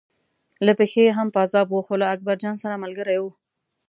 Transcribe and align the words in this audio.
له 0.65 0.71
پښې 0.79 1.01
یې 1.07 1.11
هم 1.17 1.27
پازاب 1.35 1.67
و 1.71 1.81
خو 1.85 1.93
له 2.01 2.07
اکبرجان 2.13 2.55
سره 2.63 2.81
ملګری 2.83 3.17
و. 3.21 3.25